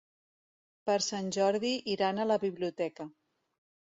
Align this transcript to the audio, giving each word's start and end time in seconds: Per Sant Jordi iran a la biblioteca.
Per 0.89 0.95
Sant 1.07 1.27
Jordi 1.35 1.71
iran 1.95 2.17
a 2.23 2.27
la 2.31 2.39
biblioteca. 2.47 3.09